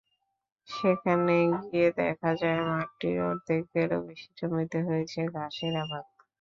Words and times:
সেখানে 0.67 1.35
গিয়ে 1.61 1.89
দেখা 1.99 2.31
যায়, 2.41 2.61
মাঠটির 2.69 3.17
অর্ধেকেরও 3.29 3.99
বেশি 4.07 4.29
জমিতে 4.39 4.79
হয়েছে 4.87 5.19
ঘাসের 5.35 5.73
আবাদ। 5.83 6.05